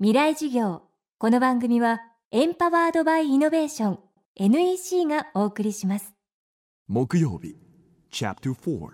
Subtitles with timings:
[0.00, 0.82] 未来事業。
[1.18, 2.00] この番組は
[2.32, 3.98] エンパワードバイイノベーション
[4.34, 6.14] NEC がお送りします。
[6.88, 7.54] 木曜日
[8.10, 8.88] チャプター4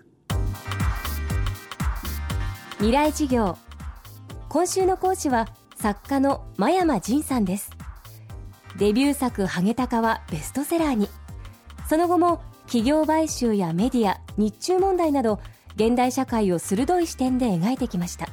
[2.73, 3.57] 未来事業。
[4.47, 7.71] 今週の講師は作家の真山仁さんです。
[8.77, 11.09] デビュー作「ハゲタカ」はベストセラーに。
[11.89, 15.39] その後も企業買収やメディア日中問題など
[15.75, 18.29] 現代社会を鋭い視点で描いてきました。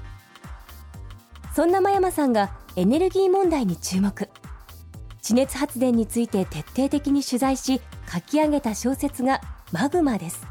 [1.55, 4.31] そんな真山さんがエネルギー問題に注目。
[5.21, 9.41] 地熱発電について徹底的に取材し書き上げた小説が
[9.73, 10.47] 「マグマ」です。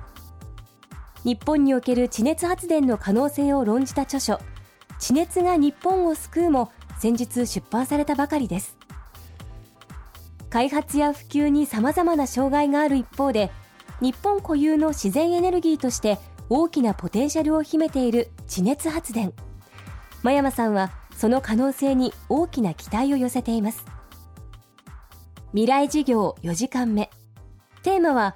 [1.24, 4.42] 日本における地熱発電の可能性を論じた著書
[5.00, 8.76] 「地熱が日本を救う」も先日出版されたばかりです。
[10.50, 13.52] 開発や普及にさまざまな障害がある一方で
[14.02, 19.34] 日本固有の自然エネルギーとして大きなポテンシャルを秘めている地熱発電。
[20.24, 23.84] 真山さんはその可能性に大きな期待を寄せています。
[25.52, 27.10] 未来事業4時間目。
[27.82, 28.36] テーマは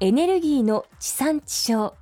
[0.00, 1.94] エネルギーの地産地消。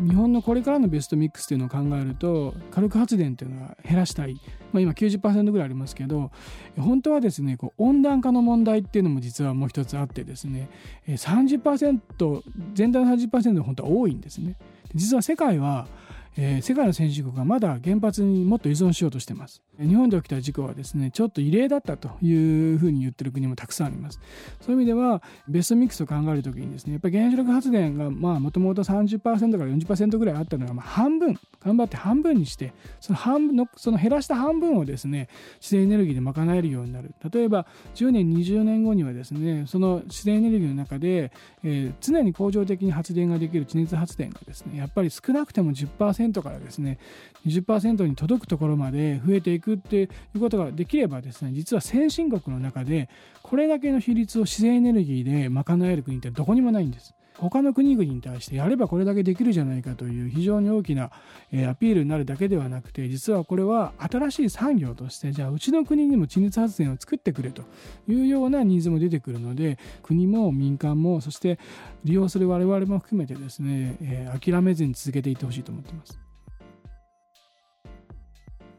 [0.00, 4.34] 日本のこれからのベストミックスというのを考えると火力発電というのは減らしたい、
[4.72, 6.30] まあ、今90%ぐらいありますけど
[6.78, 10.68] 本当はですねこう温暖化の問題っていうのも実はもう一つあってですね
[11.06, 12.42] 30%
[12.74, 14.56] 全体の30%本当は多いんですね。
[14.94, 15.86] 実は世界は
[16.36, 19.62] えー、世界の先進国はまだ原発にもっと依存しようとしています。
[19.78, 24.20] 日本で起きた事故はですねちょっと異例だったというふうに言ってる国もたくさんあります。
[24.60, 31.38] そういう意味ではベストミックスを考えるときにですねやっぱり原子力発電がまあもともと30%から40%ぐらいあったのがまあ半分。
[31.62, 35.28] 頑張って半分にしてその半分のその減らした半分をですね
[35.60, 37.14] 自然エネルギーで賄えるようになる。
[37.30, 46.98] 例えば10年20年後にはですねその自然エネルギーの中で、えー、常に恒常的に発電ができる地熱発電がですねやっぱり少なくても10%からですね
[47.46, 53.08] 20%に届くところまで増えていくっていうことができればですね実は先進国の中で
[53.42, 57.14] これだけの比率を自然エネルギーで賄える国ってどこにもないんです。
[57.40, 61.10] 他の国々に対してやればこれだけできるじゃないかという非常に大きな、
[61.52, 67.62] えアピールになるだけではなくて実はこれは新しい産業としてじゃあうちの国にも地熱発電を作ってくれと
[68.08, 71.58] いうようなニーズも出てくるので国も民間もそして
[72.04, 76.18] 利用する我々も含めてですね、え諦めずに続けていってほしいと思ってます。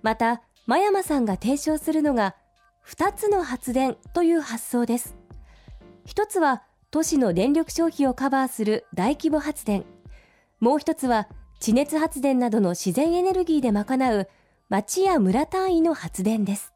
[0.01, 2.35] また真山さんが提唱するのが
[2.88, 5.16] 2つの発電という発想です
[6.05, 9.85] 一つは都市の電力消費をカバーする大規模発電。
[10.59, 11.29] もう一つは
[11.62, 14.29] 地熱発電などの自然エネルギーで賄う
[14.68, 16.74] 町や村単位の発電です。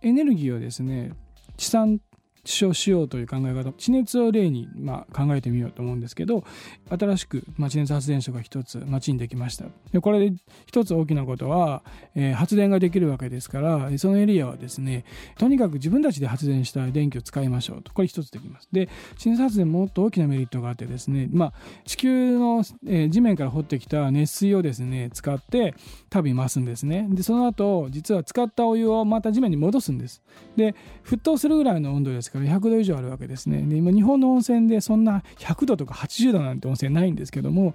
[0.00, 1.12] エネルギーはですね
[1.58, 2.00] 地産
[2.44, 3.72] 地消しようという考え方。
[3.72, 6.44] 地熱を例にまあ考えてみようと思うんですけど
[6.90, 9.66] 新しく地熱発電所が一つ町にできました。
[9.92, 10.36] でこれで
[10.66, 11.82] 一つ大きなことは、
[12.14, 15.04] えー、発電ができるわけですからそのエリアはですね
[15.38, 17.92] とにかく自分たちで発電した電気を使いましょうと。
[17.92, 18.68] これ一つできます。
[18.72, 18.88] で
[19.18, 21.52] 地熱発電もっと大きなメリットがあってですね、まあ、
[21.84, 25.74] 地球の、えー、地面から掘ってきた熱水をですね使って
[26.10, 27.06] 旅に回すんですね。
[27.10, 30.22] でその後実は使ったお湯をまた地面に戻すんです。
[30.56, 33.62] で沸騰するぐらいの温度ですから100度以上あるわけですね。
[33.62, 37.74] で今日本の温泉でそんな100度とか80度なんて温泉ないんですけども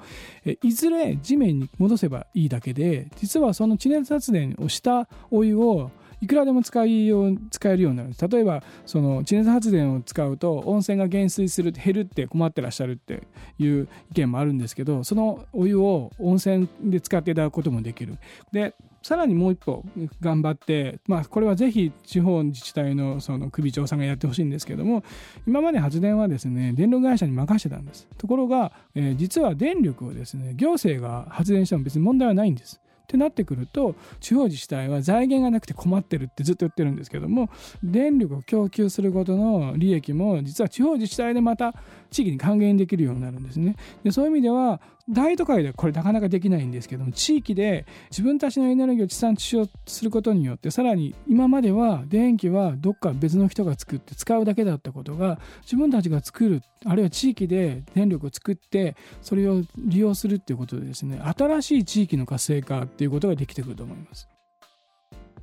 [0.63, 5.91] いずれ地面に戻せばいいだけで実はその地熱発電をしたお湯を
[6.22, 8.11] いくらでも使いよう使えるようになる。
[8.29, 13.23] 例えばその地熱発電を使うと温泉が減水する減るって困ってらっしゃるって
[13.59, 18.17] いう意見もあるんですけどそのお湯を温泉で使っていただくこともできる。
[18.51, 18.73] で
[19.03, 19.85] さらにもう一歩
[20.19, 25.01] 頑張って、まあ、これはぜひ地方自治体のその首長さんがやってほしいんですけども
[25.47, 28.06] 今まで発電はですね電力会社に任せてたんです。
[28.17, 32.81] ところが、えー、実は電力をですね行政が発電しても別に問題はないんです。
[33.07, 37.50] ってなってくると地方自治体は財源がなくて困ってるってずっと言ってるんですけども
[37.81, 41.73] 電力を供給することの利益も実は地方自治体でまた
[42.12, 43.75] 地域に還元できるようになるんですね。
[44.03, 64.27] でそういう意味では大都会ではこれなかなかできないんですけども地域で自分たちのエネルギーを地産地消することによってさらに今までは電気はどっか別の人が作って使うだけだったことが自分たちが作るあるいは地域で電力を作ってそれを利用するっていうことでですね新しい地域の活性化っていうことができてくると思います。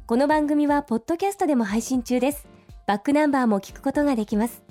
[0.07, 2.49] この番組はポッドキャストでも配信中です。
[2.89, 4.65] バックナンバーも聞くことができます。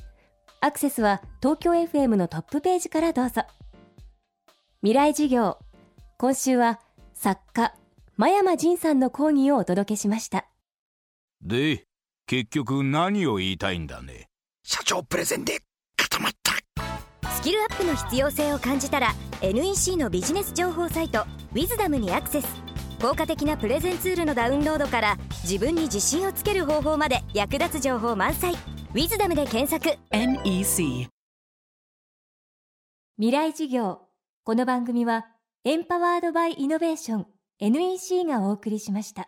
[0.59, 3.43] アクセスは東京 FM のトップページからどうぞ。
[4.81, 5.59] 未来授業。
[6.17, 6.81] 今週は
[7.13, 7.73] 作家
[8.17, 10.45] 真山仁さんの講義をお届けしました。
[11.41, 11.85] で
[12.27, 14.27] 結局何を言いたいんだね。
[14.65, 15.61] 社長プレゼンで
[15.95, 16.51] 固まった。
[17.31, 22.72] スキルアップの必要性を感じたら NEC のビジネス情報サイト「ウィズダムにアクセス
[23.03, 28.53] 効果的なプレゼンツールのダウンロードから自分に自信をつける方法まで役立つ情報満載
[28.95, 29.99] 「ウィズダムで検索。
[30.09, 31.09] NEC
[33.17, 33.99] 未来事業。
[34.45, 35.25] この番組は
[35.65, 37.27] エンパワードバイイノベーション
[37.59, 39.27] NEC がお送りしました